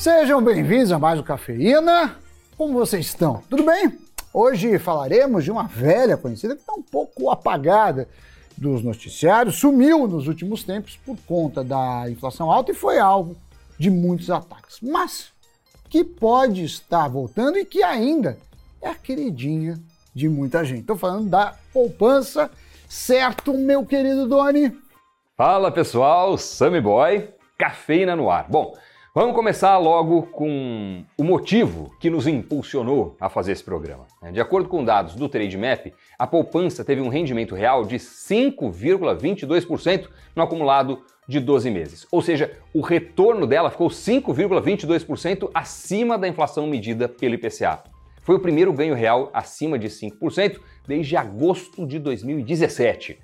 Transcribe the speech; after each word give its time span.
Sejam 0.00 0.42
bem-vindos 0.42 0.92
a 0.92 0.98
mais 0.98 1.20
um 1.20 1.22
Cafeína. 1.22 2.16
Como 2.56 2.72
vocês 2.72 3.04
estão? 3.04 3.42
Tudo 3.50 3.62
bem? 3.64 3.98
Hoje 4.32 4.78
falaremos 4.78 5.44
de 5.44 5.50
uma 5.50 5.64
velha 5.64 6.16
conhecida 6.16 6.54
que 6.54 6.62
está 6.62 6.72
um 6.72 6.80
pouco 6.80 7.28
apagada 7.28 8.08
dos 8.56 8.82
noticiários, 8.82 9.56
sumiu 9.56 10.08
nos 10.08 10.26
últimos 10.26 10.64
tempos 10.64 10.96
por 11.04 11.18
conta 11.26 11.62
da 11.62 12.08
inflação 12.08 12.50
alta 12.50 12.72
e 12.72 12.74
foi 12.74 12.98
alvo 12.98 13.36
de 13.78 13.90
muitos 13.90 14.30
ataques. 14.30 14.78
Mas 14.80 15.34
que 15.90 16.02
pode 16.02 16.64
estar 16.64 17.06
voltando 17.06 17.58
e 17.58 17.66
que 17.66 17.82
ainda 17.82 18.38
é 18.80 18.88
a 18.88 18.94
queridinha 18.94 19.78
de 20.14 20.30
muita 20.30 20.64
gente. 20.64 20.80
Estou 20.80 20.96
falando 20.96 21.28
da 21.28 21.54
poupança, 21.74 22.50
certo, 22.88 23.52
meu 23.52 23.84
querido 23.84 24.26
Doni? 24.26 24.74
Fala 25.36 25.70
pessoal, 25.70 26.38
Sammy 26.38 26.80
Boy, 26.80 27.28
cafeína 27.58 28.16
no 28.16 28.30
ar. 28.30 28.46
Bom, 28.48 28.74
Vamos 29.12 29.34
começar 29.34 29.76
logo 29.76 30.22
com 30.22 31.04
o 31.18 31.24
motivo 31.24 31.92
que 31.98 32.08
nos 32.08 32.28
impulsionou 32.28 33.16
a 33.18 33.28
fazer 33.28 33.50
esse 33.50 33.64
programa. 33.64 34.06
De 34.32 34.40
acordo 34.40 34.68
com 34.68 34.84
dados 34.84 35.16
do 35.16 35.28
Trademap, 35.28 35.92
a 36.16 36.28
poupança 36.28 36.84
teve 36.84 37.00
um 37.00 37.08
rendimento 37.08 37.56
real 37.56 37.84
de 37.84 37.96
5,22% 37.96 40.06
no 40.36 40.44
acumulado 40.44 41.02
de 41.26 41.40
12 41.40 41.72
meses. 41.72 42.06
Ou 42.12 42.22
seja, 42.22 42.56
o 42.72 42.82
retorno 42.82 43.48
dela 43.48 43.68
ficou 43.68 43.88
5,22% 43.88 45.50
acima 45.52 46.16
da 46.16 46.28
inflação 46.28 46.68
medida 46.68 47.08
pelo 47.08 47.34
IPCA. 47.34 47.82
Foi 48.22 48.36
o 48.36 48.40
primeiro 48.40 48.72
ganho 48.72 48.94
real 48.94 49.28
acima 49.34 49.76
de 49.76 49.88
5% 49.88 50.60
desde 50.86 51.16
agosto 51.16 51.84
de 51.84 51.98
2017. 51.98 53.18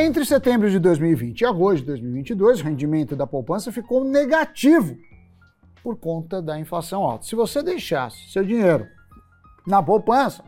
Entre 0.00 0.24
setembro 0.24 0.70
de 0.70 0.78
2020 0.78 1.40
e 1.40 1.44
agosto 1.44 1.80
de 1.80 1.86
2022, 1.86 2.60
o 2.60 2.64
rendimento 2.64 3.16
da 3.16 3.26
poupança 3.26 3.72
ficou 3.72 4.04
negativo 4.04 4.96
por 5.82 5.96
conta 5.96 6.40
da 6.40 6.56
inflação 6.56 7.02
alta. 7.02 7.26
Se 7.26 7.34
você 7.34 7.64
deixasse 7.64 8.30
seu 8.30 8.44
dinheiro 8.44 8.86
na 9.66 9.82
poupança, 9.82 10.44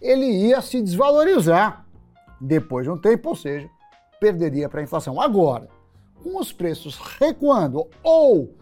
ele 0.00 0.24
ia 0.24 0.62
se 0.62 0.80
desvalorizar 0.80 1.84
depois 2.40 2.86
de 2.86 2.90
um 2.90 2.96
tempo, 2.96 3.28
ou 3.28 3.36
seja, 3.36 3.68
perderia 4.18 4.66
para 4.66 4.80
a 4.80 4.84
inflação. 4.84 5.20
Agora, 5.20 5.68
com 6.22 6.40
os 6.40 6.50
preços 6.50 6.96
recuando 7.20 7.86
ou 8.02 8.56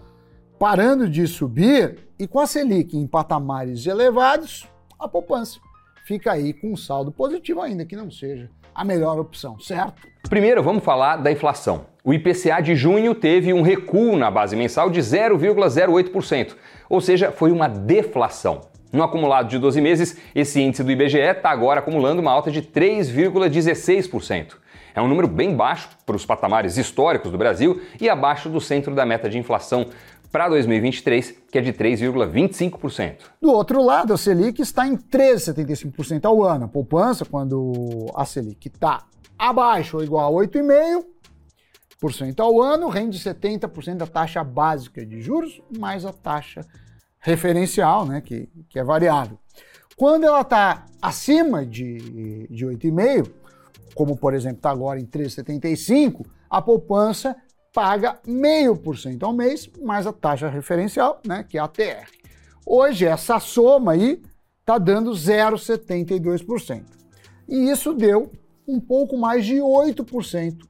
parando 0.58 1.08
de 1.08 1.28
subir 1.28 2.08
e 2.18 2.26
com 2.26 2.40
a 2.40 2.46
Selic 2.48 2.96
em 2.96 3.06
patamares 3.06 3.86
elevados, 3.86 4.66
a 4.98 5.06
poupança 5.06 5.60
fica 6.04 6.32
aí 6.32 6.52
com 6.52 6.72
um 6.72 6.76
saldo 6.76 7.12
positivo, 7.12 7.60
ainda 7.60 7.86
que 7.86 7.94
não 7.94 8.10
seja 8.10 8.50
a 8.78 8.84
melhor 8.84 9.18
opção, 9.18 9.58
certo? 9.58 10.06
Primeiro, 10.30 10.62
vamos 10.62 10.84
falar 10.84 11.16
da 11.16 11.32
inflação. 11.32 11.86
O 12.04 12.14
IPCA 12.14 12.60
de 12.62 12.76
junho 12.76 13.12
teve 13.12 13.52
um 13.52 13.60
recuo 13.60 14.16
na 14.16 14.30
base 14.30 14.54
mensal 14.54 14.88
de 14.88 15.00
0,08%, 15.00 16.54
ou 16.88 17.00
seja, 17.00 17.32
foi 17.32 17.50
uma 17.50 17.68
deflação. 17.68 18.60
No 18.92 19.02
acumulado 19.02 19.48
de 19.48 19.58
12 19.58 19.80
meses, 19.80 20.16
esse 20.32 20.60
índice 20.60 20.84
do 20.84 20.92
IBGE 20.92 21.18
está 21.18 21.50
agora 21.50 21.80
acumulando 21.80 22.22
uma 22.22 22.30
alta 22.30 22.52
de 22.52 22.62
3,16%. 22.62 24.54
É 24.94 25.02
um 25.02 25.08
número 25.08 25.26
bem 25.26 25.56
baixo 25.56 25.88
para 26.06 26.14
os 26.14 26.24
patamares 26.24 26.78
históricos 26.78 27.32
do 27.32 27.38
Brasil 27.38 27.82
e 28.00 28.08
abaixo 28.08 28.48
do 28.48 28.60
centro 28.60 28.94
da 28.94 29.04
meta 29.04 29.28
de 29.28 29.38
inflação 29.38 29.86
para 30.30 30.48
2023, 30.48 31.34
que 31.50 31.58
é 31.58 31.60
de 31.60 31.72
3,25%. 31.72 33.18
Do 33.40 33.50
outro 33.50 33.82
lado, 33.82 34.12
a 34.12 34.18
Selic 34.18 34.60
está 34.60 34.86
em 34.86 34.96
13,75% 34.96 36.24
ao 36.24 36.44
ano. 36.44 36.66
A 36.66 36.68
poupança, 36.68 37.24
quando 37.24 38.06
a 38.14 38.24
Selic 38.24 38.68
está 38.68 39.06
abaixo 39.38 39.96
ou 39.96 40.04
igual 40.04 40.38
a 40.38 40.46
8,5% 40.46 42.40
ao 42.40 42.60
ano, 42.60 42.88
rende 42.88 43.18
70% 43.18 43.96
da 43.96 44.06
taxa 44.06 44.44
básica 44.44 45.04
de 45.04 45.20
juros, 45.20 45.62
mais 45.78 46.04
a 46.04 46.12
taxa 46.12 46.60
referencial, 47.20 48.06
né, 48.06 48.20
que, 48.20 48.48
que 48.68 48.78
é 48.78 48.84
variável. 48.84 49.38
Quando 49.96 50.24
ela 50.24 50.42
está 50.42 50.86
acima 51.02 51.66
de, 51.66 52.46
de 52.48 52.66
8,5%, 52.66 53.32
como 53.94 54.16
por 54.16 54.32
exemplo 54.32 54.58
está 54.58 54.70
agora 54.70 55.00
em 55.00 55.06
3,75%, 55.06 56.24
a 56.48 56.62
poupança 56.62 57.36
paga 57.72 58.18
0,5% 58.26 59.22
ao 59.22 59.32
mês, 59.32 59.68
mais 59.82 60.06
a 60.06 60.12
taxa 60.12 60.48
referencial, 60.48 61.20
né, 61.26 61.44
que 61.48 61.58
é 61.58 61.60
a 61.60 61.68
TR. 61.68 62.08
Hoje, 62.66 63.06
essa 63.06 63.40
soma 63.40 63.92
aí 63.92 64.22
está 64.60 64.78
dando 64.78 65.12
0,72%. 65.12 66.84
E 67.48 67.70
isso 67.70 67.94
deu 67.94 68.30
um 68.66 68.78
pouco 68.78 69.16
mais 69.16 69.46
de 69.46 69.56
8%, 69.56 70.62
uh, 70.62 70.66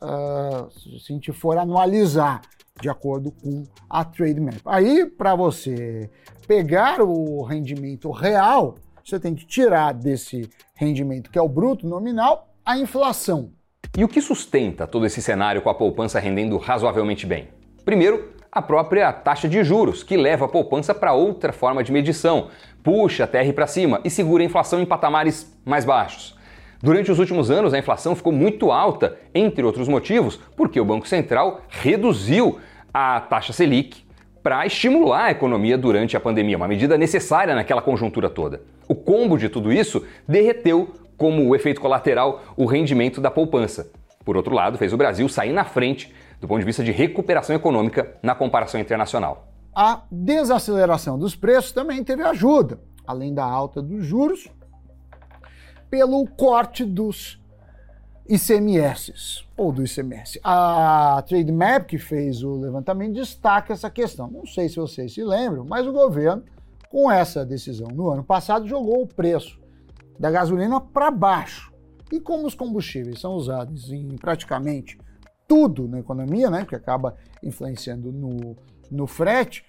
ah, 0.00 0.68
se 0.70 0.94
a 0.94 1.14
gente 1.14 1.32
for 1.32 1.58
anualizar, 1.58 2.40
de 2.80 2.88
acordo 2.88 3.30
com 3.30 3.64
a 3.88 4.02
TradeMap. 4.02 4.62
Aí, 4.64 5.04
para 5.04 5.34
você 5.34 6.08
pegar 6.46 7.02
o 7.02 7.42
rendimento 7.42 8.10
real, 8.10 8.76
você 9.04 9.20
tem 9.20 9.34
que 9.34 9.44
tirar 9.44 9.92
desse 9.92 10.48
rendimento, 10.74 11.30
que 11.30 11.38
é 11.38 11.42
o 11.42 11.48
bruto 11.48 11.86
nominal, 11.86 12.48
a 12.64 12.78
inflação. 12.78 13.52
E 13.98 14.04
o 14.04 14.08
que 14.08 14.20
sustenta 14.20 14.86
todo 14.86 15.04
esse 15.04 15.20
cenário 15.20 15.60
com 15.60 15.68
a 15.68 15.74
poupança 15.74 16.20
rendendo 16.20 16.56
razoavelmente 16.58 17.26
bem? 17.26 17.48
Primeiro, 17.84 18.32
a 18.50 18.62
própria 18.62 19.12
taxa 19.12 19.48
de 19.48 19.64
juros, 19.64 20.04
que 20.04 20.16
leva 20.16 20.44
a 20.44 20.48
poupança 20.48 20.94
para 20.94 21.12
outra 21.12 21.52
forma 21.52 21.82
de 21.82 21.90
medição, 21.90 22.48
puxa 22.84 23.24
a 23.24 23.26
TR 23.26 23.52
para 23.52 23.66
cima 23.66 24.00
e 24.04 24.08
segura 24.08 24.44
a 24.44 24.46
inflação 24.46 24.80
em 24.80 24.86
patamares 24.86 25.52
mais 25.64 25.84
baixos. 25.84 26.38
Durante 26.80 27.10
os 27.10 27.18
últimos 27.18 27.50
anos, 27.50 27.74
a 27.74 27.78
inflação 27.80 28.14
ficou 28.14 28.32
muito 28.32 28.70
alta, 28.70 29.18
entre 29.34 29.64
outros 29.64 29.88
motivos, 29.88 30.38
porque 30.56 30.80
o 30.80 30.84
Banco 30.84 31.08
Central 31.08 31.62
reduziu 31.68 32.60
a 32.94 33.20
taxa 33.20 33.52
Selic 33.52 34.04
para 34.40 34.64
estimular 34.64 35.24
a 35.24 35.30
economia 35.32 35.76
durante 35.76 36.16
a 36.16 36.20
pandemia, 36.20 36.56
uma 36.56 36.68
medida 36.68 36.96
necessária 36.96 37.56
naquela 37.56 37.82
conjuntura 37.82 38.30
toda. 38.30 38.62
O 38.88 38.94
combo 38.94 39.36
de 39.36 39.48
tudo 39.48 39.72
isso 39.72 40.06
derreteu 40.28 40.94
como 41.20 41.46
o 41.46 41.54
efeito 41.54 41.82
colateral 41.82 42.40
o 42.56 42.64
rendimento 42.64 43.20
da 43.20 43.30
poupança. 43.30 43.92
Por 44.24 44.38
outro 44.38 44.54
lado, 44.54 44.78
fez 44.78 44.90
o 44.90 44.96
Brasil 44.96 45.28
sair 45.28 45.52
na 45.52 45.64
frente 45.64 46.10
do 46.40 46.48
ponto 46.48 46.60
de 46.60 46.64
vista 46.64 46.82
de 46.82 46.90
recuperação 46.90 47.54
econômica 47.54 48.16
na 48.22 48.34
comparação 48.34 48.80
internacional. 48.80 49.46
A 49.76 50.00
desaceleração 50.10 51.18
dos 51.18 51.36
preços 51.36 51.72
também 51.72 52.02
teve 52.02 52.22
ajuda, 52.22 52.80
além 53.06 53.34
da 53.34 53.44
alta 53.44 53.82
dos 53.82 54.02
juros, 54.02 54.48
pelo 55.90 56.26
corte 56.26 56.86
dos 56.86 57.38
ICMS, 58.26 59.44
ou 59.58 59.72
do 59.72 59.84
ICMS. 59.84 60.40
A 60.42 61.22
TradeMap, 61.28 61.84
que 61.84 61.98
fez 61.98 62.42
o 62.42 62.54
levantamento, 62.54 63.12
destaca 63.12 63.74
essa 63.74 63.90
questão. 63.90 64.30
Não 64.30 64.46
sei 64.46 64.70
se 64.70 64.76
vocês 64.76 65.12
se 65.12 65.22
lembram, 65.22 65.66
mas 65.66 65.86
o 65.86 65.92
governo, 65.92 66.42
com 66.88 67.12
essa 67.12 67.44
decisão 67.44 67.88
no 67.88 68.08
ano 68.08 68.24
passado, 68.24 68.66
jogou 68.66 69.02
o 69.02 69.06
preço 69.06 69.59
da 70.18 70.30
gasolina 70.30 70.80
para 70.80 71.10
baixo. 71.10 71.72
E 72.12 72.20
como 72.20 72.46
os 72.46 72.54
combustíveis 72.54 73.20
são 73.20 73.34
usados 73.34 73.92
em 73.92 74.16
praticamente 74.16 74.98
tudo 75.46 75.88
na 75.88 75.98
economia, 75.98 76.50
né, 76.50 76.64
que 76.68 76.74
acaba 76.74 77.16
influenciando 77.42 78.12
no, 78.12 78.56
no 78.90 79.06
frete, 79.06 79.64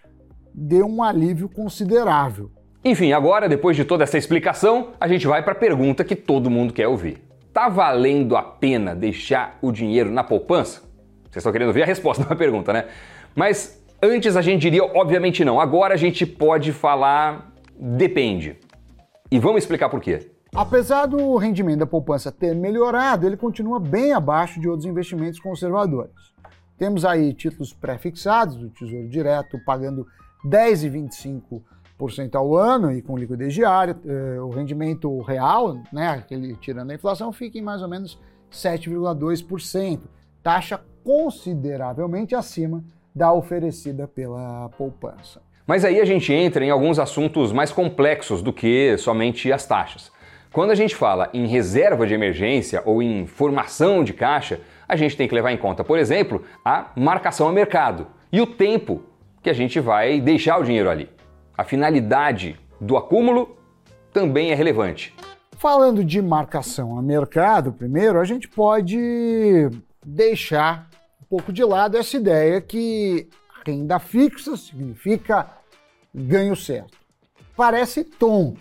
deu 0.53 0.85
um 0.85 1.01
alívio 1.01 1.49
considerável. 1.49 2.51
Enfim, 2.83 3.13
agora, 3.13 3.47
depois 3.47 3.75
de 3.75 3.85
toda 3.85 4.03
essa 4.03 4.17
explicação, 4.17 4.89
a 4.99 5.07
gente 5.07 5.27
vai 5.27 5.43
para 5.43 5.53
a 5.53 5.55
pergunta 5.55 6.03
que 6.03 6.15
todo 6.15 6.49
mundo 6.49 6.73
quer 6.73 6.87
ouvir. 6.87 7.21
Tá 7.53 7.69
valendo 7.69 8.35
a 8.35 8.41
pena 8.41 8.95
deixar 8.95 9.57
o 9.61 9.71
dinheiro 9.71 10.11
na 10.11 10.23
poupança? 10.23 10.81
Vocês 11.23 11.37
estão 11.37 11.51
querendo 11.51 11.73
ver 11.73 11.83
a 11.83 11.85
resposta 11.85 12.23
da 12.29 12.35
pergunta, 12.35 12.73
né? 12.73 12.87
Mas 13.35 13.83
antes 14.01 14.35
a 14.35 14.41
gente 14.41 14.61
diria, 14.61 14.83
obviamente 14.83 15.45
não. 15.45 15.59
Agora 15.59 15.93
a 15.93 15.97
gente 15.97 16.25
pode 16.25 16.71
falar 16.71 17.53
depende. 17.79 18.57
E 19.31 19.39
vamos 19.39 19.63
explicar 19.63 19.89
por 19.89 20.01
quê. 20.01 20.29
Apesar 20.53 21.05
do 21.05 21.37
rendimento 21.37 21.79
da 21.79 21.87
poupança 21.87 22.29
ter 22.29 22.53
melhorado, 22.53 23.25
ele 23.25 23.37
continua 23.37 23.79
bem 23.79 24.11
abaixo 24.11 24.59
de 24.59 24.67
outros 24.67 24.85
investimentos 24.85 25.39
conservadores. 25.39 26.33
Temos 26.77 27.05
aí 27.05 27.33
títulos 27.33 27.71
pré-fixados 27.71 28.57
do 28.57 28.69
Tesouro 28.69 29.07
Direto 29.07 29.57
pagando 29.65 30.05
10,25% 30.45 32.35
ao 32.35 32.57
ano 32.57 32.91
e 32.91 33.01
com 33.01 33.17
liquidez 33.17 33.53
diária. 33.53 33.97
Eh, 34.05 34.41
o 34.41 34.49
rendimento 34.49 35.21
real, 35.21 35.81
né, 35.93 36.09
aquele 36.09 36.57
tirando 36.57 36.91
a 36.91 36.95
inflação, 36.95 37.31
fica 37.31 37.57
em 37.57 37.61
mais 37.61 37.81
ou 37.81 37.87
menos 37.87 38.19
7,2%, 38.51 40.01
taxa 40.43 40.81
consideravelmente 41.05 42.35
acima 42.35 42.83
da 43.15 43.31
oferecida 43.31 44.09
pela 44.09 44.67
poupança. 44.77 45.41
Mas 45.65 45.85
aí 45.85 45.99
a 45.99 46.05
gente 46.05 46.33
entra 46.33 46.63
em 46.65 46.69
alguns 46.69 46.99
assuntos 46.99 47.51
mais 47.51 47.71
complexos 47.71 48.41
do 48.41 48.51
que 48.51 48.97
somente 48.97 49.51
as 49.51 49.65
taxas. 49.65 50.11
Quando 50.51 50.71
a 50.71 50.75
gente 50.75 50.95
fala 50.95 51.29
em 51.33 51.47
reserva 51.47 52.05
de 52.05 52.13
emergência 52.13 52.81
ou 52.85 53.01
em 53.01 53.25
formação 53.25 54.03
de 54.03 54.11
caixa, 54.11 54.59
a 54.87 54.97
gente 54.97 55.15
tem 55.15 55.27
que 55.27 55.33
levar 55.33 55.51
em 55.51 55.57
conta, 55.57 55.83
por 55.83 55.97
exemplo, 55.97 56.43
a 56.65 56.91
marcação 56.95 57.47
a 57.47 57.53
mercado 57.53 58.07
e 58.31 58.41
o 58.41 58.45
tempo 58.45 59.01
que 59.41 59.49
a 59.49 59.53
gente 59.53 59.79
vai 59.79 60.19
deixar 60.19 60.57
o 60.59 60.63
dinheiro 60.63 60.89
ali. 60.89 61.09
A 61.57 61.63
finalidade 61.63 62.59
do 62.79 62.97
acúmulo 62.97 63.55
também 64.11 64.51
é 64.51 64.55
relevante. 64.55 65.15
Falando 65.57 66.03
de 66.03 66.21
marcação 66.21 66.97
a 66.97 67.01
mercado, 67.01 67.71
primeiro, 67.71 68.19
a 68.19 68.25
gente 68.25 68.49
pode 68.49 69.69
deixar 70.05 70.89
um 71.21 71.25
pouco 71.29 71.53
de 71.53 71.63
lado 71.63 71.97
essa 71.97 72.17
ideia 72.17 72.59
que 72.59 73.29
renda 73.65 73.99
fixa 73.99 74.57
significa 74.57 75.49
ganho 76.13 76.55
certo. 76.55 76.97
Parece 77.55 78.03
tonto, 78.03 78.59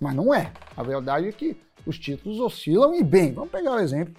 mas 0.00 0.14
não 0.14 0.34
é. 0.34 0.50
A 0.76 0.82
verdade 0.82 1.28
é 1.28 1.32
que 1.32 1.56
os 1.86 1.98
títulos 1.98 2.40
oscilam 2.40 2.94
e 2.94 3.02
bem. 3.02 3.32
Vamos 3.32 3.50
pegar 3.50 3.72
o 3.72 3.80
exemplo 3.80 4.14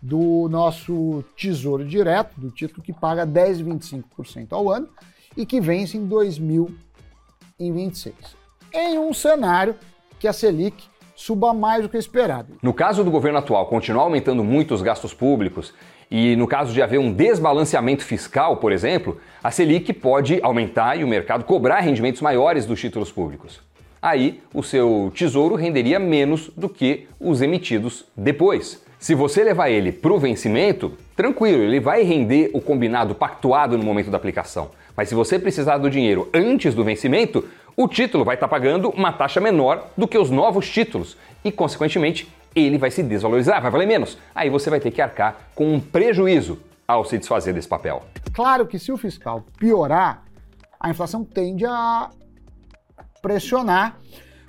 do 0.00 0.48
nosso 0.48 1.24
Tesouro 1.36 1.84
Direto, 1.84 2.40
do 2.40 2.50
título 2.50 2.82
que 2.82 2.92
paga 2.92 3.26
10,25% 3.26 4.52
ao 4.52 4.70
ano 4.70 4.88
e 5.36 5.44
que 5.44 5.60
vence 5.60 5.96
em 5.96 6.06
2026. 6.06 8.14
Em 8.72 8.98
um 8.98 9.12
cenário 9.12 9.74
que 10.18 10.26
a 10.26 10.32
Selic 10.32 10.88
suba 11.14 11.52
mais 11.52 11.82
do 11.82 11.88
que 11.88 11.98
esperado. 11.98 12.56
No 12.62 12.72
caso 12.72 13.04
do 13.04 13.10
governo 13.10 13.38
atual 13.38 13.66
continuar 13.66 14.04
aumentando 14.04 14.42
muito 14.42 14.72
os 14.72 14.80
gastos 14.80 15.12
públicos 15.12 15.74
e 16.10 16.34
no 16.34 16.48
caso 16.48 16.72
de 16.72 16.82
haver 16.82 16.98
um 16.98 17.12
desbalanceamento 17.12 18.04
fiscal, 18.04 18.56
por 18.56 18.72
exemplo, 18.72 19.20
a 19.42 19.50
Selic 19.50 19.92
pode 19.92 20.40
aumentar 20.42 20.98
e 20.98 21.04
o 21.04 21.08
mercado 21.08 21.44
cobrar 21.44 21.80
rendimentos 21.80 22.20
maiores 22.20 22.66
dos 22.66 22.80
títulos 22.80 23.12
públicos. 23.12 23.60
Aí 24.02 24.40
o 24.52 24.62
seu 24.62 25.12
tesouro 25.14 25.54
renderia 25.54 25.98
menos 26.00 26.50
do 26.56 26.68
que 26.68 27.06
os 27.20 27.40
emitidos 27.40 28.06
depois. 28.16 28.82
Se 28.98 29.14
você 29.14 29.44
levar 29.44 29.70
ele 29.70 29.92
para 29.92 30.12
o 30.12 30.18
vencimento, 30.18 30.92
tranquilo, 31.14 31.62
ele 31.62 31.78
vai 31.78 32.02
render 32.02 32.50
o 32.52 32.60
combinado 32.60 33.14
pactuado 33.14 33.78
no 33.78 33.84
momento 33.84 34.10
da 34.10 34.16
aplicação. 34.16 34.70
Mas 34.96 35.08
se 35.08 35.14
você 35.14 35.38
precisar 35.38 35.78
do 35.78 35.88
dinheiro 35.88 36.28
antes 36.34 36.74
do 36.74 36.84
vencimento, 36.84 37.48
o 37.76 37.86
título 37.86 38.24
vai 38.24 38.34
estar 38.34 38.48
tá 38.48 38.50
pagando 38.50 38.90
uma 38.90 39.12
taxa 39.12 39.40
menor 39.40 39.86
do 39.96 40.08
que 40.08 40.18
os 40.18 40.30
novos 40.30 40.68
títulos 40.68 41.16
e, 41.44 41.52
consequentemente, 41.52 42.28
ele 42.54 42.78
vai 42.78 42.90
se 42.90 43.02
desvalorizar, 43.02 43.60
vai 43.60 43.70
valer 43.70 43.86
menos. 43.86 44.18
Aí 44.34 44.50
você 44.50 44.70
vai 44.70 44.80
ter 44.80 44.90
que 44.90 45.00
arcar 45.00 45.50
com 45.54 45.74
um 45.74 45.80
prejuízo 45.80 46.58
ao 46.86 47.04
se 47.04 47.18
desfazer 47.18 47.52
desse 47.52 47.68
papel. 47.68 48.02
Claro 48.32 48.66
que 48.66 48.78
se 48.78 48.90
o 48.90 48.96
fiscal 48.96 49.44
piorar, 49.58 50.24
a 50.78 50.90
inflação 50.90 51.24
tende 51.24 51.64
a 51.64 52.10
pressionar 53.22 53.98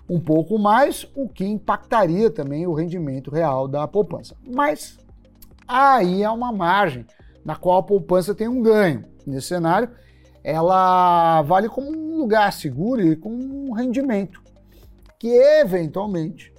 um 0.09 0.19
pouco 0.19 0.57
mais, 0.57 1.07
o 1.15 1.29
que 1.29 1.45
impactaria 1.45 2.29
também 2.29 2.67
o 2.67 2.73
rendimento 2.73 3.31
real 3.31 3.67
da 3.67 3.87
poupança. 3.87 4.35
Mas 4.45 4.97
aí 5.67 6.23
há 6.23 6.33
uma 6.33 6.51
margem 6.51 7.05
na 7.45 7.55
qual 7.55 7.79
a 7.79 7.83
poupança 7.83 8.35
tem 8.35 8.47
um 8.47 8.61
ganho. 8.61 9.05
Nesse 9.25 9.47
cenário, 9.47 9.89
ela 10.43 11.41
vale 11.43 11.69
como 11.69 11.91
um 11.91 12.17
lugar 12.17 12.51
seguro 12.51 13.01
e 13.01 13.15
com 13.15 13.29
um 13.29 13.71
rendimento 13.71 14.41
que 15.17 15.29
eventualmente, 15.29 16.50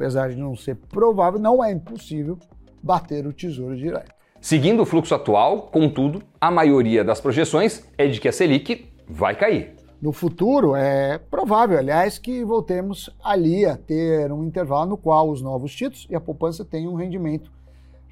apesar 0.00 0.30
de 0.30 0.36
não 0.36 0.56
ser 0.56 0.76
provável, 0.76 1.38
não 1.38 1.62
é 1.62 1.70
impossível 1.70 2.38
bater 2.82 3.26
o 3.26 3.34
tesouro 3.34 3.76
direto. 3.76 4.14
Seguindo 4.40 4.80
o 4.80 4.86
fluxo 4.86 5.14
atual, 5.14 5.68
contudo, 5.68 6.22
a 6.40 6.50
maioria 6.50 7.04
das 7.04 7.20
projeções 7.20 7.84
é 7.98 8.06
de 8.06 8.18
que 8.18 8.26
a 8.26 8.32
Selic 8.32 8.90
vai 9.06 9.36
cair 9.36 9.74
no 10.00 10.12
futuro, 10.12 10.74
é 10.74 11.18
provável, 11.18 11.76
aliás, 11.78 12.18
que 12.18 12.42
voltemos 12.42 13.10
ali 13.22 13.66
a 13.66 13.76
ter 13.76 14.32
um 14.32 14.44
intervalo 14.44 14.88
no 14.88 14.96
qual 14.96 15.28
os 15.28 15.42
novos 15.42 15.74
títulos 15.74 16.06
e 16.08 16.14
a 16.14 16.20
poupança 16.20 16.64
tenham 16.64 16.94
um 16.94 16.96
rendimento 16.96 17.52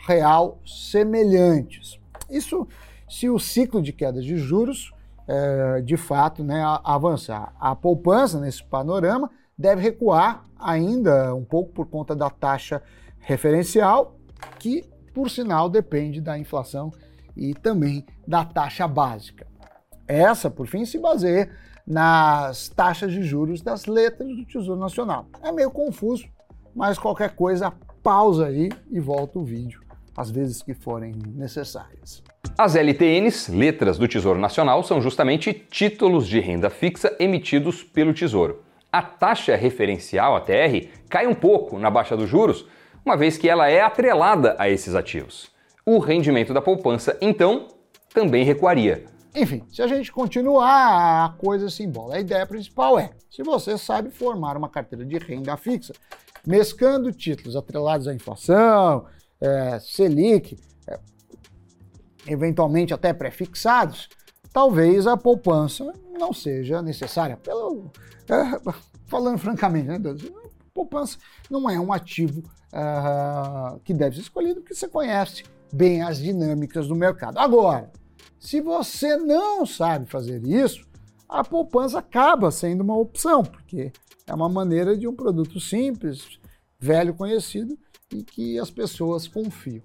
real 0.06 0.60
semelhantes. 0.66 1.98
Isso 2.28 2.68
se 3.08 3.30
o 3.30 3.38
ciclo 3.38 3.80
de 3.80 3.94
quedas 3.94 4.22
de 4.22 4.36
juros 4.36 4.92
é, 5.26 5.80
de 5.80 5.96
fato 5.96 6.44
né, 6.44 6.62
avançar. 6.84 7.54
A 7.58 7.74
poupança, 7.74 8.38
nesse 8.38 8.62
panorama, 8.62 9.30
deve 9.58 9.82
recuar 9.82 10.44
ainda 10.58 11.34
um 11.34 11.44
pouco 11.44 11.72
por 11.72 11.86
conta 11.86 12.14
da 12.14 12.30
taxa 12.30 12.80
referencial, 13.18 14.16
que, 14.58 14.84
por 15.12 15.28
sinal, 15.28 15.68
depende 15.68 16.20
da 16.20 16.38
inflação 16.38 16.92
e 17.36 17.54
também 17.54 18.06
da 18.26 18.44
taxa 18.44 18.86
básica. 18.86 19.46
Essa, 20.06 20.48
por 20.48 20.66
fim, 20.66 20.84
se 20.84 20.98
baseia 20.98 21.50
nas 21.86 22.68
taxas 22.68 23.12
de 23.12 23.22
juros 23.22 23.60
das 23.60 23.86
letras 23.86 24.28
do 24.28 24.44
Tesouro 24.44 24.78
Nacional. 24.78 25.26
É 25.42 25.50
meio 25.50 25.70
confuso, 25.70 26.26
mas 26.74 26.98
qualquer 26.98 27.34
coisa, 27.34 27.72
pausa 28.02 28.46
aí 28.46 28.70
e 28.90 29.00
volta 29.00 29.38
o 29.38 29.44
vídeo, 29.44 29.82
às 30.16 30.30
vezes 30.30 30.62
que 30.62 30.74
forem 30.74 31.14
necessárias. 31.34 32.22
As 32.56 32.74
LTNs, 32.74 33.48
letras 33.50 33.98
do 33.98 34.08
Tesouro 34.08 34.38
Nacional, 34.38 34.82
são 34.82 35.00
justamente 35.00 35.52
títulos 35.52 36.26
de 36.26 36.40
renda 36.40 36.70
fixa 36.70 37.14
emitidos 37.18 37.82
pelo 37.82 38.14
Tesouro. 38.14 38.67
A 38.90 39.02
taxa 39.02 39.54
referencial, 39.54 40.34
a 40.34 40.40
TR, 40.40 40.88
cai 41.08 41.26
um 41.26 41.34
pouco 41.34 41.78
na 41.78 41.90
baixa 41.90 42.16
dos 42.16 42.28
juros, 42.28 42.66
uma 43.04 43.16
vez 43.16 43.36
que 43.36 43.48
ela 43.48 43.68
é 43.68 43.80
atrelada 43.82 44.56
a 44.58 44.68
esses 44.68 44.94
ativos. 44.94 45.50
O 45.84 45.98
rendimento 45.98 46.54
da 46.54 46.62
poupança, 46.62 47.16
então, 47.20 47.68
também 48.12 48.44
recuaria. 48.44 49.04
Enfim, 49.34 49.62
se 49.70 49.82
a 49.82 49.86
gente 49.86 50.10
continuar, 50.10 51.26
a 51.26 51.28
coisa 51.38 51.68
se 51.68 51.82
embola. 51.82 52.16
A 52.16 52.20
ideia 52.20 52.46
principal 52.46 52.98
é: 52.98 53.10
se 53.30 53.42
você 53.42 53.76
sabe 53.76 54.10
formar 54.10 54.56
uma 54.56 54.68
carteira 54.68 55.04
de 55.04 55.18
renda 55.18 55.56
fixa, 55.56 55.92
mescando 56.46 57.12
títulos 57.12 57.56
atrelados 57.56 58.08
à 58.08 58.14
inflação, 58.14 59.06
é, 59.40 59.78
Selic, 59.80 60.58
é, 60.88 60.98
eventualmente 62.26 62.94
até 62.94 63.12
prefixados, 63.12 64.08
talvez 64.58 65.06
a 65.06 65.16
poupança 65.16 65.92
não 66.18 66.32
seja 66.32 66.82
necessária. 66.82 67.36
Pelo, 67.36 67.92
é, 68.28 68.72
falando 69.06 69.38
francamente, 69.38 69.86
né, 69.86 70.00
poupança 70.74 71.16
não 71.48 71.70
é 71.70 71.78
um 71.78 71.92
ativo 71.92 72.42
uh, 72.72 73.78
que 73.84 73.94
deve 73.94 74.16
ser 74.16 74.22
escolhido 74.22 74.60
porque 74.60 74.74
você 74.74 74.88
conhece 74.88 75.44
bem 75.72 76.02
as 76.02 76.18
dinâmicas 76.18 76.88
do 76.88 76.96
mercado. 76.96 77.38
Agora, 77.38 77.92
se 78.36 78.60
você 78.60 79.16
não 79.16 79.64
sabe 79.64 80.06
fazer 80.06 80.44
isso, 80.44 80.84
a 81.28 81.44
poupança 81.44 82.00
acaba 82.00 82.50
sendo 82.50 82.80
uma 82.80 82.98
opção, 82.98 83.44
porque 83.44 83.92
é 84.26 84.34
uma 84.34 84.48
maneira 84.48 84.96
de 84.96 85.06
um 85.06 85.14
produto 85.14 85.60
simples, 85.60 86.40
velho 86.80 87.14
conhecido 87.14 87.78
e 88.12 88.22
que 88.22 88.58
as 88.58 88.70
pessoas 88.70 89.28
confiam. 89.28 89.82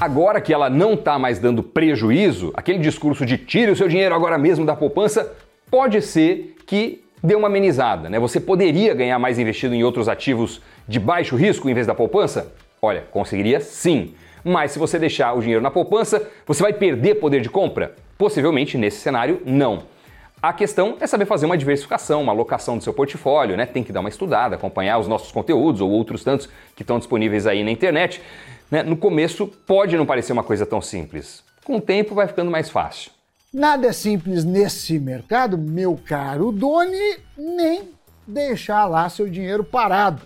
Agora 0.00 0.40
que 0.40 0.52
ela 0.52 0.70
não 0.70 0.94
está 0.94 1.18
mais 1.18 1.38
dando 1.38 1.62
prejuízo, 1.62 2.52
aquele 2.54 2.78
discurso 2.78 3.26
de 3.26 3.36
tire 3.38 3.70
o 3.70 3.76
seu 3.76 3.88
dinheiro 3.88 4.14
agora 4.14 4.38
mesmo 4.38 4.64
da 4.64 4.76
poupança, 4.76 5.32
pode 5.70 6.00
ser 6.00 6.56
que 6.66 7.04
dê 7.22 7.34
uma 7.34 7.48
amenizada, 7.48 8.08
né? 8.08 8.18
Você 8.18 8.38
poderia 8.38 8.94
ganhar 8.94 9.18
mais 9.18 9.38
investido 9.38 9.74
em 9.74 9.82
outros 9.82 10.08
ativos 10.08 10.60
de 10.86 11.00
baixo 11.00 11.36
risco 11.36 11.68
em 11.68 11.74
vez 11.74 11.86
da 11.86 11.94
poupança? 11.94 12.52
Olha, 12.80 13.02
conseguiria 13.10 13.60
sim 13.60 14.14
mas 14.44 14.72
se 14.72 14.78
você 14.78 14.98
deixar 14.98 15.32
o 15.32 15.40
dinheiro 15.40 15.62
na 15.62 15.70
poupança, 15.70 16.28
você 16.46 16.62
vai 16.62 16.72
perder 16.74 17.14
poder 17.14 17.40
de 17.40 17.48
compra? 17.48 17.94
Possivelmente 18.18 18.76
nesse 18.76 18.98
cenário, 18.98 19.40
não. 19.46 19.84
A 20.44 20.52
questão 20.52 20.98
é 21.00 21.06
saber 21.06 21.24
fazer 21.24 21.46
uma 21.46 21.56
diversificação, 21.56 22.20
uma 22.20 22.30
alocação 22.30 22.76
do 22.76 22.84
seu 22.84 22.92
portfólio, 22.92 23.56
né? 23.56 23.64
Tem 23.64 23.82
que 23.82 23.90
dar 23.90 24.00
uma 24.00 24.10
estudada, 24.10 24.56
acompanhar 24.56 24.98
os 24.98 25.08
nossos 25.08 25.32
conteúdos 25.32 25.80
ou 25.80 25.90
outros 25.90 26.22
tantos 26.22 26.50
que 26.76 26.82
estão 26.82 26.98
disponíveis 26.98 27.46
aí 27.46 27.64
na 27.64 27.70
internet. 27.70 28.20
Né? 28.70 28.82
No 28.82 28.94
começo 28.94 29.46
pode 29.46 29.96
não 29.96 30.04
parecer 30.04 30.34
uma 30.34 30.42
coisa 30.42 30.66
tão 30.66 30.82
simples. 30.82 31.42
Com 31.64 31.78
o 31.78 31.80
tempo 31.80 32.14
vai 32.14 32.28
ficando 32.28 32.50
mais 32.50 32.68
fácil. 32.68 33.10
Nada 33.50 33.86
é 33.86 33.92
simples 33.94 34.44
nesse 34.44 34.98
mercado, 34.98 35.56
meu 35.56 35.98
caro 36.06 36.52
Doni, 36.52 37.16
nem 37.38 37.88
deixar 38.26 38.84
lá 38.84 39.08
seu 39.08 39.26
dinheiro 39.26 39.64
parado, 39.64 40.20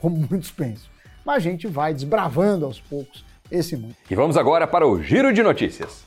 como 0.00 0.16
muitos 0.30 0.50
pensam. 0.50 0.88
Mas 1.26 1.36
a 1.36 1.40
gente 1.40 1.66
vai 1.66 1.92
desbravando 1.92 2.64
aos 2.64 2.80
poucos 2.80 3.22
esse 3.50 3.76
mundo. 3.76 3.94
E 4.10 4.14
vamos 4.14 4.38
agora 4.38 4.66
para 4.66 4.86
o 4.86 5.02
Giro 5.02 5.30
de 5.30 5.42
Notícias. 5.42 6.06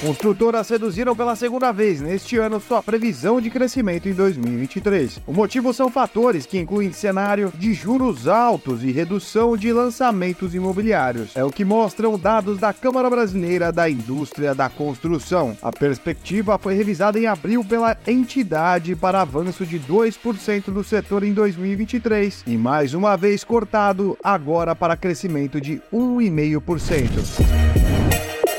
Construtoras 0.00 0.68
reduziram 0.68 1.16
pela 1.16 1.34
segunda 1.34 1.72
vez 1.72 2.00
neste 2.00 2.36
ano 2.38 2.60
sua 2.60 2.80
previsão 2.80 3.40
de 3.40 3.50
crescimento 3.50 4.08
em 4.08 4.12
2023. 4.12 5.20
O 5.26 5.32
motivo 5.32 5.74
são 5.74 5.90
fatores 5.90 6.46
que 6.46 6.56
incluem 6.56 6.92
cenário 6.92 7.52
de 7.56 7.74
juros 7.74 8.28
altos 8.28 8.84
e 8.84 8.92
redução 8.92 9.56
de 9.56 9.72
lançamentos 9.72 10.54
imobiliários. 10.54 11.34
É 11.34 11.42
o 11.42 11.50
que 11.50 11.64
mostram 11.64 12.16
dados 12.16 12.58
da 12.58 12.72
Câmara 12.72 13.10
Brasileira 13.10 13.72
da 13.72 13.90
Indústria 13.90 14.54
da 14.54 14.68
Construção. 14.68 15.56
A 15.60 15.72
perspectiva 15.72 16.56
foi 16.58 16.74
revisada 16.74 17.18
em 17.18 17.26
abril 17.26 17.64
pela 17.64 17.96
entidade 18.06 18.94
para 18.94 19.22
avanço 19.22 19.66
de 19.66 19.80
2% 19.80 20.66
do 20.66 20.84
setor 20.84 21.24
em 21.24 21.32
2023 21.32 22.44
e 22.46 22.56
mais 22.56 22.94
uma 22.94 23.16
vez 23.16 23.42
cortado 23.42 24.16
agora 24.22 24.76
para 24.76 24.96
crescimento 24.96 25.60
de 25.60 25.82
1,5% 25.92 27.87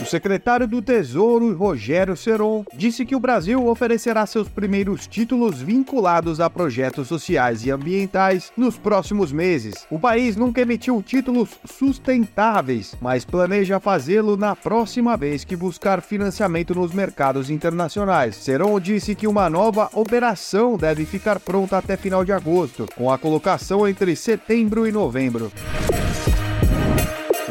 secretário 0.05 0.67
do 0.67 0.81
Tesouro, 0.81 1.55
Rogério 1.55 2.15
Seron, 2.15 2.63
disse 2.73 3.05
que 3.05 3.15
o 3.15 3.19
Brasil 3.19 3.67
oferecerá 3.67 4.25
seus 4.25 4.47
primeiros 4.47 5.07
títulos 5.07 5.61
vinculados 5.61 6.39
a 6.39 6.49
projetos 6.49 7.07
sociais 7.07 7.65
e 7.65 7.71
ambientais 7.71 8.51
nos 8.55 8.77
próximos 8.77 9.31
meses. 9.31 9.85
O 9.89 9.99
país 9.99 10.35
nunca 10.35 10.61
emitiu 10.61 11.01
títulos 11.01 11.49
sustentáveis, 11.65 12.95
mas 13.01 13.25
planeja 13.25 13.79
fazê-lo 13.79 14.37
na 14.37 14.55
próxima 14.55 15.17
vez 15.17 15.43
que 15.43 15.55
buscar 15.55 16.01
financiamento 16.01 16.73
nos 16.75 16.93
mercados 16.93 17.49
internacionais. 17.49 18.35
Seron 18.35 18.79
disse 18.79 19.15
que 19.15 19.27
uma 19.27 19.49
nova 19.49 19.89
operação 19.93 20.77
deve 20.77 21.05
ficar 21.05 21.39
pronta 21.39 21.77
até 21.77 21.97
final 21.97 22.23
de 22.23 22.31
agosto, 22.31 22.85
com 22.95 23.11
a 23.11 23.17
colocação 23.17 23.87
entre 23.87 24.15
setembro 24.15 24.87
e 24.87 24.91
novembro. 24.91 25.51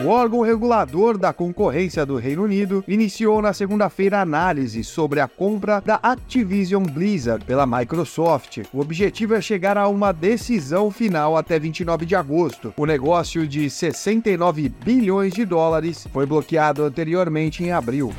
O 0.04 0.06
órgão 0.06 0.42
regulador 0.42 1.18
da 1.18 1.32
concorrência 1.32 2.06
do 2.06 2.14
Reino 2.14 2.44
Unido 2.44 2.84
iniciou 2.86 3.42
na 3.42 3.52
segunda-feira 3.52 4.20
análise 4.20 4.84
sobre 4.84 5.18
a 5.18 5.26
compra 5.26 5.82
da 5.84 5.98
Activision 6.00 6.84
Blizzard 6.84 7.44
pela 7.44 7.66
Microsoft. 7.66 8.58
O 8.72 8.80
objetivo 8.80 9.34
é 9.34 9.40
chegar 9.40 9.76
a 9.76 9.88
uma 9.88 10.12
decisão 10.12 10.88
final 10.92 11.36
até 11.36 11.58
29 11.58 12.06
de 12.06 12.14
agosto. 12.14 12.72
O 12.76 12.86
negócio 12.86 13.44
de 13.44 13.68
69 13.68 14.68
bilhões 14.68 15.34
de 15.34 15.44
dólares 15.44 16.06
foi 16.12 16.24
bloqueado 16.24 16.84
anteriormente 16.84 17.64
em 17.64 17.72
abril. 17.72 18.12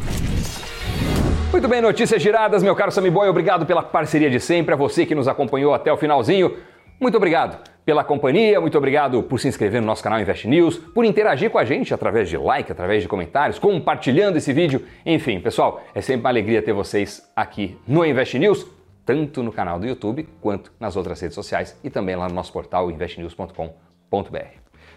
Muito 1.53 1.67
bem, 1.69 1.81
notícias 1.81 2.21
giradas, 2.21 2.61
meu 2.61 2.75
caro 2.75 2.91
Sammy 2.91 3.09
Boy. 3.09 3.29
Obrigado 3.29 3.65
pela 3.65 3.81
parceria 3.81 4.29
de 4.29 4.41
sempre. 4.41 4.73
A 4.73 4.77
você 4.77 5.05
que 5.05 5.15
nos 5.15 5.29
acompanhou 5.29 5.73
até 5.73 5.93
o 5.93 5.97
finalzinho. 5.97 6.57
Muito 6.99 7.15
obrigado 7.15 7.57
pela 7.85 8.03
companhia, 8.03 8.59
muito 8.61 8.77
obrigado 8.77 9.23
por 9.23 9.39
se 9.39 9.47
inscrever 9.47 9.81
no 9.81 9.87
nosso 9.87 10.03
canal 10.03 10.19
Invest 10.19 10.47
News, 10.47 10.77
por 10.77 11.05
interagir 11.05 11.49
com 11.49 11.57
a 11.57 11.65
gente 11.65 11.93
através 11.93 12.29
de 12.29 12.37
like, 12.37 12.71
através 12.71 13.01
de 13.01 13.07
comentários, 13.07 13.57
compartilhando 13.57 14.37
esse 14.37 14.53
vídeo. 14.53 14.85
Enfim, 15.05 15.39
pessoal, 15.39 15.81
é 15.95 16.01
sempre 16.01 16.21
uma 16.21 16.29
alegria 16.29 16.61
ter 16.61 16.73
vocês 16.73 17.27
aqui 17.35 17.79
no 17.87 18.05
Invest 18.05 18.37
News, 18.37 18.67
tanto 19.05 19.41
no 19.41 19.51
canal 19.51 19.79
do 19.79 19.87
YouTube 19.87 20.27
quanto 20.39 20.71
nas 20.79 20.95
outras 20.95 21.19
redes 21.19 21.33
sociais 21.33 21.79
e 21.83 21.89
também 21.89 22.15
lá 22.15 22.27
no 22.27 22.35
nosso 22.35 22.53
portal 22.53 22.91
investnews.com.br. 22.91 24.37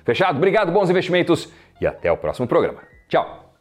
Fechado? 0.04 0.36
Obrigado, 0.36 0.72
bons 0.72 0.90
investimentos 0.90 1.50
e 1.80 1.86
até 1.86 2.10
o 2.12 2.16
próximo 2.16 2.46
programa. 2.46 2.82
Tchau! 3.08 3.51